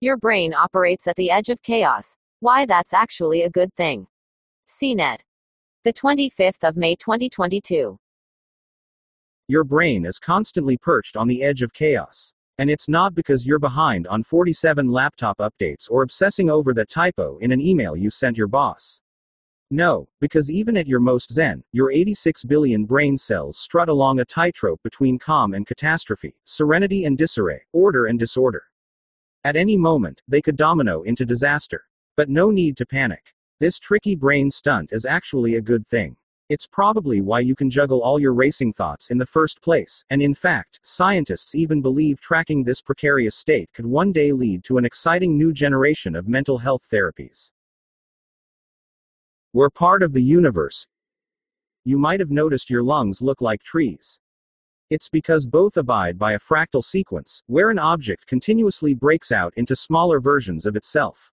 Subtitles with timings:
[0.00, 2.16] Your brain operates at the edge of chaos.
[2.38, 4.06] Why that's actually a good thing.
[4.70, 5.18] CNET.
[5.82, 7.98] The 25th of May 2022.
[9.48, 12.32] Your brain is constantly perched on the edge of chaos.
[12.58, 17.38] And it's not because you're behind on 47 laptop updates or obsessing over that typo
[17.38, 19.00] in an email you sent your boss.
[19.72, 24.24] No, because even at your most zen, your 86 billion brain cells strut along a
[24.24, 28.62] tightrope between calm and catastrophe, serenity and disarray, order and disorder.
[29.44, 31.84] At any moment, they could domino into disaster.
[32.16, 33.32] But no need to panic.
[33.60, 36.16] This tricky brain stunt is actually a good thing.
[36.48, 40.22] It's probably why you can juggle all your racing thoughts in the first place, and
[40.22, 44.86] in fact, scientists even believe tracking this precarious state could one day lead to an
[44.86, 47.50] exciting new generation of mental health therapies.
[49.52, 50.86] We're part of the universe.
[51.84, 54.18] You might have noticed your lungs look like trees.
[54.90, 59.76] It's because both abide by a fractal sequence, where an object continuously breaks out into
[59.76, 61.30] smaller versions of itself.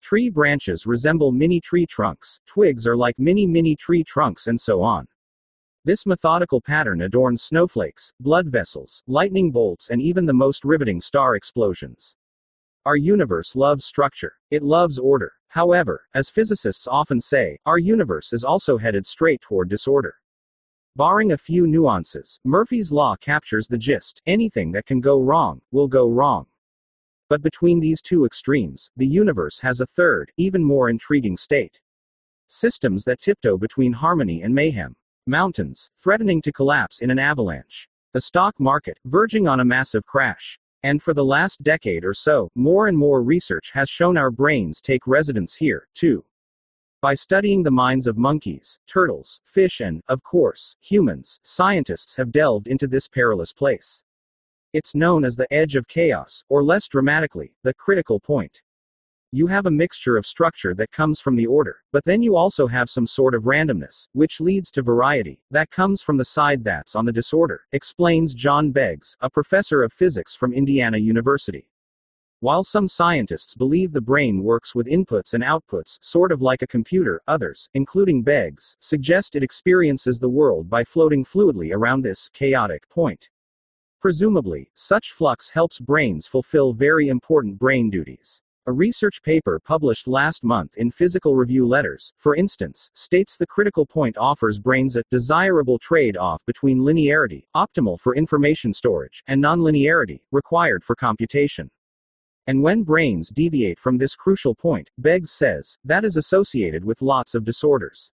[0.00, 4.80] Tree branches resemble mini tree trunks, twigs are like mini mini tree trunks, and so
[4.80, 5.06] on.
[5.84, 11.36] This methodical pattern adorns snowflakes, blood vessels, lightning bolts, and even the most riveting star
[11.36, 12.14] explosions.
[12.86, 14.32] Our universe loves structure.
[14.50, 15.34] It loves order.
[15.48, 20.14] However, as physicists often say, our universe is also headed straight toward disorder.
[20.96, 25.88] Barring a few nuances, Murphy's Law captures the gist anything that can go wrong, will
[25.88, 26.46] go wrong.
[27.28, 31.78] But between these two extremes, the universe has a third, even more intriguing state.
[32.48, 34.96] Systems that tiptoe between harmony and mayhem.
[35.26, 37.86] Mountains, threatening to collapse in an avalanche.
[38.14, 40.58] The stock market, verging on a massive crash.
[40.82, 44.80] And for the last decade or so, more and more research has shown our brains
[44.80, 46.24] take residence here, too.
[47.00, 52.66] By studying the minds of monkeys, turtles, fish, and, of course, humans, scientists have delved
[52.66, 54.02] into this perilous place.
[54.72, 58.62] It's known as the edge of chaos, or less dramatically, the critical point.
[59.30, 62.66] You have a mixture of structure that comes from the order, but then you also
[62.66, 66.96] have some sort of randomness, which leads to variety, that comes from the side that's
[66.96, 71.68] on the disorder, explains John Beggs, a professor of physics from Indiana University.
[72.40, 76.68] While some scientists believe the brain works with inputs and outputs, sort of like a
[76.68, 82.88] computer, others, including Beggs, suggest it experiences the world by floating fluidly around this chaotic
[82.90, 83.28] point.
[84.00, 88.40] Presumably, such flux helps brains fulfill very important brain duties.
[88.66, 93.84] A research paper published last month in Physical Review Letters, for instance, states the critical
[93.84, 100.20] point offers brains a desirable trade off between linearity, optimal for information storage, and nonlinearity,
[100.30, 101.68] required for computation.
[102.48, 107.34] And when brains deviate from this crucial point, Beggs says, that is associated with lots
[107.34, 108.10] of disorders.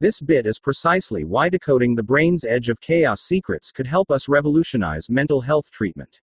[0.00, 4.28] This bit is precisely why decoding the brain's edge of chaos secrets could help us
[4.28, 6.20] revolutionize mental health treatment.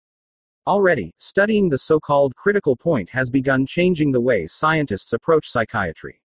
[0.67, 6.21] Already, studying the so called critical point has begun changing the way scientists approach psychiatry.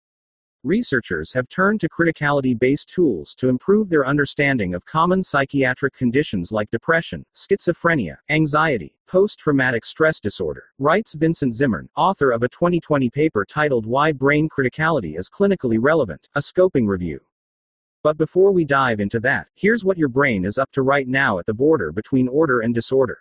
[0.64, 6.52] Researchers have turned to criticality based tools to improve their understanding of common psychiatric conditions
[6.52, 13.10] like depression, schizophrenia, anxiety, post traumatic stress disorder, writes Vincent Zimmern, author of a 2020
[13.10, 17.18] paper titled Why Brain Criticality is Clinically Relevant, a scoping review.
[18.04, 21.40] But before we dive into that, here's what your brain is up to right now
[21.40, 23.18] at the border between order and disorder.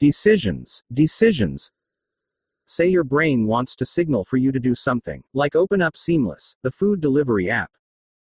[0.00, 0.82] Decisions.
[0.92, 1.70] Decisions.
[2.72, 6.54] Say your brain wants to signal for you to do something, like open up Seamless,
[6.62, 7.72] the food delivery app.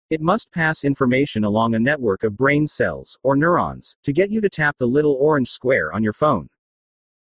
[0.09, 4.41] It must pass information along a network of brain cells, or neurons, to get you
[4.41, 6.48] to tap the little orange square on your phone.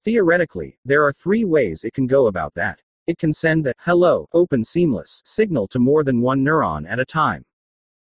[0.03, 2.81] Theoretically, there are three ways it can go about that.
[3.07, 7.05] It can send the hello, open seamless signal to more than one neuron at a
[7.05, 7.45] time.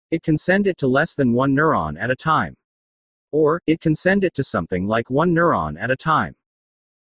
[0.09, 2.55] It can send it to less than one neuron at a time.
[3.31, 6.35] Or, it can send it to something like one neuron at a time.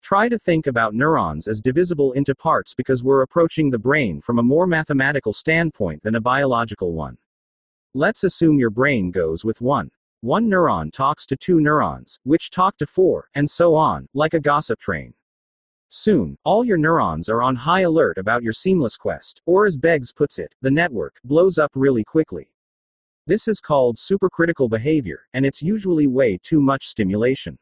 [0.06, 4.39] Try to think about neurons as divisible into parts because we're approaching the brain from
[4.39, 7.19] a more mathematical standpoint than a biological one.
[7.93, 9.91] Let's assume your brain goes with one.
[10.21, 14.39] One neuron talks to two neurons, which talk to four, and so on, like a
[14.39, 15.12] gossip train.
[15.89, 20.13] Soon, all your neurons are on high alert about your seamless quest, or as Beggs
[20.13, 22.53] puts it, the network blows up really quickly.
[23.27, 27.59] This is called supercritical behavior, and it's usually way too much stimulation.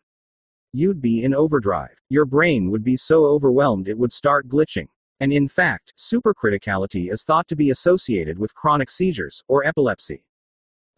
[0.76, 1.94] You'd be in overdrive.
[2.08, 4.88] Your brain would be so overwhelmed it would start glitching.
[5.20, 10.24] And in fact, supercriticality is thought to be associated with chronic seizures, or epilepsy.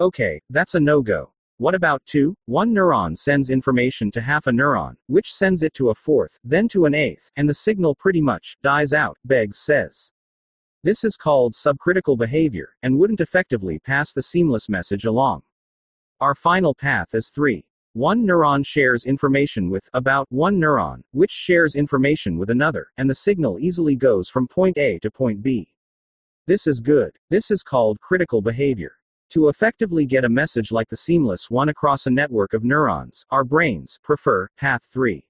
[0.00, 1.30] Okay, that's a no go.
[1.58, 2.34] What about 2?
[2.46, 6.68] One neuron sends information to half a neuron, which sends it to a fourth, then
[6.68, 10.10] to an eighth, and the signal pretty much dies out, Beggs says.
[10.84, 15.42] This is called subcritical behavior, and wouldn't effectively pass the seamless message along.
[16.18, 17.65] Our final path is 3.
[17.96, 23.14] One neuron shares information with about one neuron, which shares information with another, and the
[23.14, 25.72] signal easily goes from point A to point B.
[26.46, 27.16] This is good.
[27.30, 28.98] This is called critical behavior.
[29.30, 33.44] To effectively get a message like the seamless one across a network of neurons, our
[33.44, 35.26] brains prefer path 3.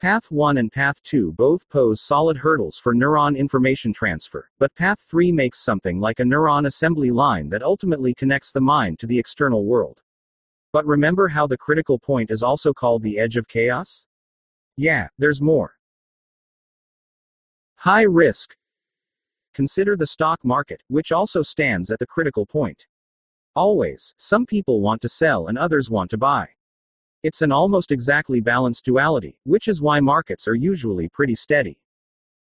[0.00, 4.98] Path 1 and Path 2 both pose solid hurdles for neuron information transfer, but Path
[5.08, 9.20] 3 makes something like a neuron assembly line that ultimately connects the mind to the
[9.20, 10.00] external world.
[10.74, 14.06] But remember how the critical point is also called the edge of chaos?
[14.76, 15.76] Yeah, there's more.
[17.76, 18.56] High risk.
[19.54, 22.86] Consider the stock market, which also stands at the critical point.
[23.54, 26.48] Always, some people want to sell and others want to buy.
[27.22, 31.78] It's an almost exactly balanced duality, which is why markets are usually pretty steady.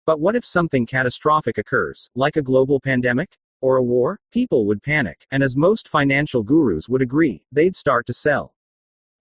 [0.07, 3.37] But what if something catastrophic occurs, like a global pandemic?
[3.65, 4.21] Or a war?
[4.31, 8.55] People would panic, and as most financial gurus would agree, they'd start to sell.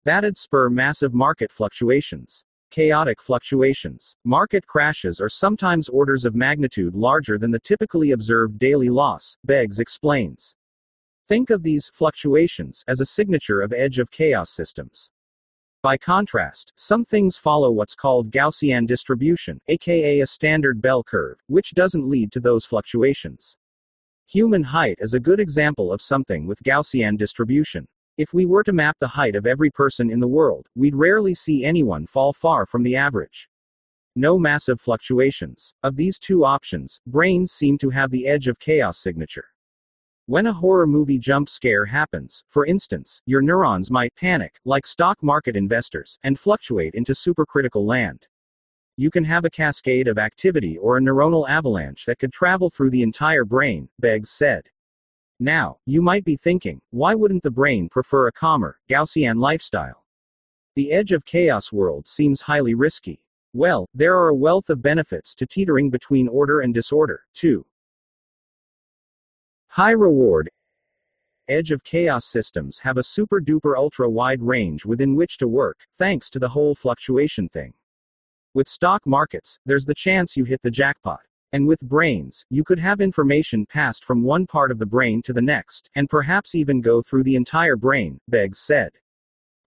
[0.04, 2.44] That'd spur massive market fluctuations.
[2.69, 4.18] Chaotic fluctuations.
[4.25, 9.80] Market crashes are sometimes orders of magnitude larger than the typically observed daily loss, Beggs
[9.80, 10.56] explains.
[11.30, 15.10] Think of these fluctuations as a signature of edge of chaos systems.
[15.81, 21.72] By contrast, some things follow what's called Gaussian distribution, aka a standard bell curve, which
[21.72, 23.56] doesn't lead to those fluctuations.
[24.28, 27.86] Human height is a good example of something with Gaussian distribution.
[28.18, 31.34] If we were to map the height of every person in the world, we'd rarely
[31.34, 33.50] see anyone fall far from the average.
[34.16, 35.74] No massive fluctuations.
[35.84, 39.46] Of these two options, brains seem to have the edge of chaos signature.
[40.28, 45.22] When a horror movie jump scare happens, for instance, your neurons might panic, like stock
[45.22, 48.25] market investors, and fluctuate into supercritical land.
[48.95, 52.92] You can have a cascade of activity or a neuronal avalanche that could travel through
[52.92, 54.69] the entire brain, Beggs said.
[55.40, 60.06] Now, you might be thinking, why wouldn't the brain prefer a calmer, Gaussian lifestyle?
[60.75, 63.19] The edge of chaos world seems highly risky.
[63.54, 67.66] Well, there are a wealth of benefits to teetering between order and disorder, too.
[69.68, 70.51] High reward.
[71.48, 75.80] Edge of chaos systems have a super duper ultra wide range within which to work,
[75.98, 77.74] thanks to the whole fluctuation thing.
[78.55, 81.21] With stock markets, there's the chance you hit the jackpot.
[81.53, 85.33] And with brains, you could have information passed from one part of the brain to
[85.33, 88.91] the next, and perhaps even go through the entire brain, Beggs said.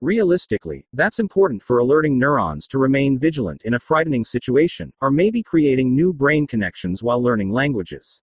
[0.00, 5.42] Realistically, that's important for alerting neurons to remain vigilant in a frightening situation, or maybe
[5.42, 8.20] creating new brain connections while learning languages.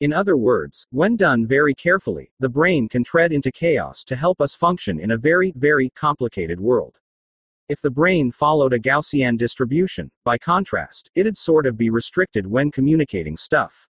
[0.00, 4.40] In other words, when done very carefully, the brain can tread into chaos to help
[4.40, 6.98] us function in a very, very complicated world.
[7.66, 12.70] If the brain followed a Gaussian distribution, by contrast, it'd sort of be restricted when
[12.70, 13.88] communicating stuff.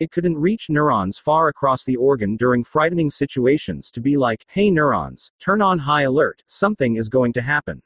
[0.00, 4.72] It couldn't reach neurons far across the organ during frightening situations to be like, hey
[4.72, 7.80] neurons, turn on high alert, something is going to happen.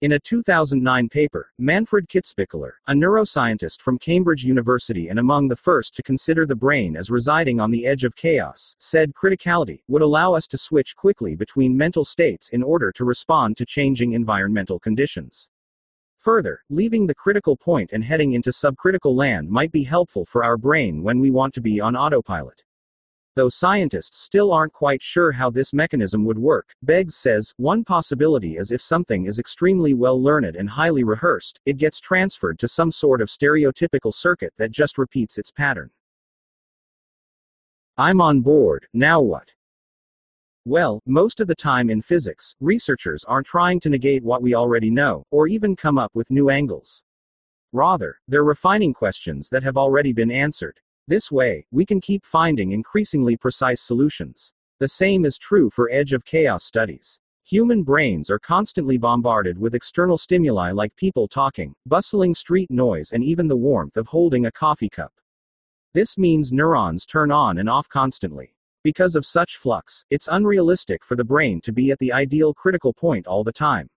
[0.00, 5.96] In a 2009 paper, Manfred Kitzbichler, a neuroscientist from Cambridge University and among the first
[5.96, 10.34] to consider the brain as residing on the edge of chaos, said criticality would allow
[10.34, 15.48] us to switch quickly between mental states in order to respond to changing environmental conditions.
[16.18, 20.56] Further, leaving the critical point and heading into subcritical land might be helpful for our
[20.56, 22.62] brain when we want to be on autopilot.
[23.38, 28.56] Though scientists still aren't quite sure how this mechanism would work, Beggs says, one possibility
[28.56, 32.90] is if something is extremely well learned and highly rehearsed, it gets transferred to some
[32.90, 35.88] sort of stereotypical circuit that just repeats its pattern.
[37.96, 39.52] I'm on board, now what?
[40.64, 44.90] Well, most of the time in physics, researchers aren't trying to negate what we already
[44.90, 47.04] know, or even come up with new angles.
[47.72, 50.80] Rather, they're refining questions that have already been answered.
[51.08, 54.52] This way, we can keep finding increasingly precise solutions.
[54.78, 57.18] The same is true for edge of chaos studies.
[57.44, 63.24] Human brains are constantly bombarded with external stimuli like people talking, bustling street noise, and
[63.24, 65.14] even the warmth of holding a coffee cup.
[65.94, 68.54] This means neurons turn on and off constantly.
[68.84, 72.92] Because of such flux, it's unrealistic for the brain to be at the ideal critical
[72.92, 73.88] point all the time.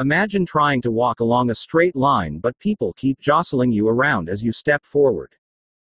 [0.00, 4.42] Imagine trying to walk along a straight line but people keep jostling you around as
[4.42, 5.36] you step forward.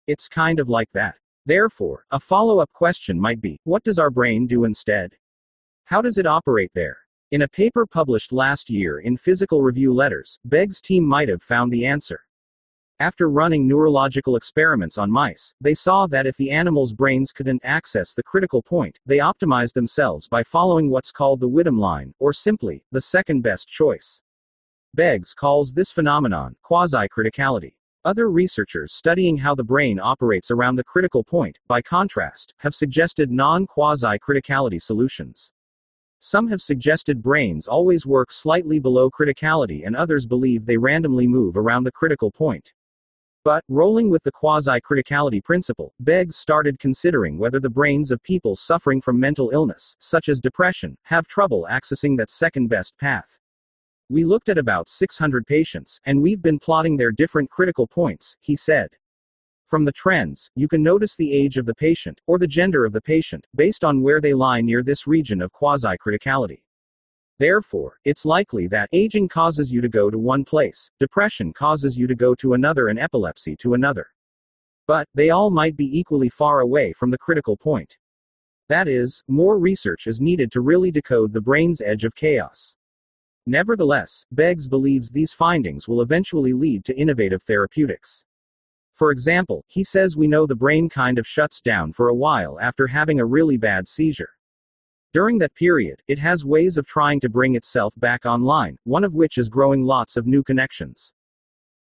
[0.06, 1.14] It's kind of like that.
[1.46, 5.14] Therefore, a follow up question might be what does our brain do instead?
[5.84, 6.98] How does it operate there?
[7.30, 11.72] In a paper published last year in Physical Review Letters, Beggs' team might have found
[11.72, 12.20] the answer.
[12.98, 18.12] After running neurological experiments on mice, they saw that if the animals' brains couldn't access
[18.12, 22.84] the critical point, they optimized themselves by following what's called the Widom line, or simply,
[22.92, 24.20] the second best choice.
[24.94, 27.72] Beggs calls this phenomenon quasi criticality.
[28.04, 33.30] Other researchers studying how the brain operates around the critical point, by contrast, have suggested
[33.30, 35.52] non quasi criticality solutions.
[36.18, 41.56] Some have suggested brains always work slightly below criticality, and others believe they randomly move
[41.56, 42.72] around the critical point.
[43.44, 48.56] But, rolling with the quasi criticality principle, Beggs started considering whether the brains of people
[48.56, 53.38] suffering from mental illness, such as depression, have trouble accessing that second best path.
[54.12, 58.54] We looked at about 600 patients, and we've been plotting their different critical points, he
[58.54, 58.90] said.
[59.64, 62.92] From the trends, you can notice the age of the patient, or the gender of
[62.92, 66.62] the patient, based on where they lie near this region of quasi criticality.
[67.38, 72.06] Therefore, it's likely that aging causes you to go to one place, depression causes you
[72.06, 74.08] to go to another, and epilepsy to another.
[74.86, 77.96] But, they all might be equally far away from the critical point.
[78.68, 82.76] That is, more research is needed to really decode the brain's edge of chaos.
[83.46, 88.24] Nevertheless, Beggs believes these findings will eventually lead to innovative therapeutics.
[88.94, 92.60] For example, he says we know the brain kind of shuts down for a while
[92.60, 94.30] after having a really bad seizure.
[95.12, 99.14] During that period, it has ways of trying to bring itself back online, one of
[99.14, 101.12] which is growing lots of new connections.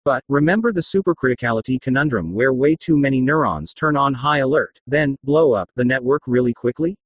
[0.03, 5.15] But, remember the supercriticality conundrum where way too many neurons turn on high alert, then,
[5.23, 6.97] blow up the network really quickly?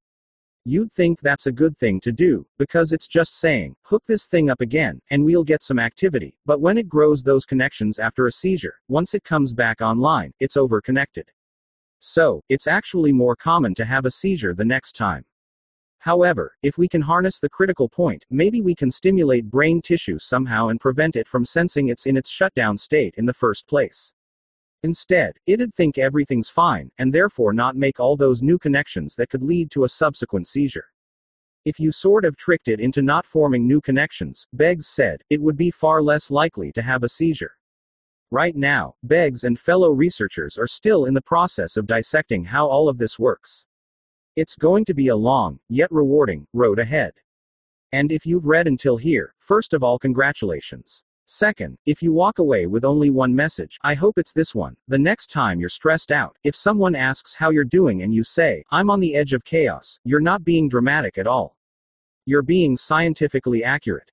[0.67, 4.49] You'd think that's a good thing to do, because it's just saying, hook this thing
[4.49, 6.39] up again, and we'll get some activity.
[6.47, 10.57] But when it grows those connections after a seizure, once it comes back online, it's
[10.57, 11.25] overconnected.
[11.99, 15.23] So, it's actually more common to have a seizure the next time.
[15.99, 20.69] However, if we can harness the critical point, maybe we can stimulate brain tissue somehow
[20.69, 24.13] and prevent it from sensing it's in its shutdown state in the first place.
[24.85, 29.41] Instead, it'd think everything's fine, and therefore not make all those new connections that could
[29.41, 30.85] lead to a subsequent seizure.
[31.65, 35.57] If you sort of tricked it into not forming new connections, Beggs said, it would
[35.57, 37.57] be far less likely to have a seizure.
[38.29, 42.87] Right now, Beggs and fellow researchers are still in the process of dissecting how all
[42.87, 43.65] of this works.
[44.35, 47.13] It's going to be a long, yet rewarding, road ahead.
[47.91, 51.01] And if you've read until here, first of all, congratulations.
[51.27, 54.77] Second, if you walk away with only one message, I hope it's this one.
[54.87, 58.63] The next time you're stressed out, if someone asks how you're doing and you say,
[58.69, 61.57] I'm on the edge of chaos, you're not being dramatic at all.
[62.25, 64.11] You're being scientifically accurate.